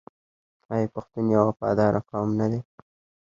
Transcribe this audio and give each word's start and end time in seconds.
آیا 0.73 0.87
پښتون 0.95 1.25
یو 1.35 1.41
وفادار 1.49 1.93
قوم 2.09 2.29
نه 2.39 2.47
دی؟ 2.51 2.59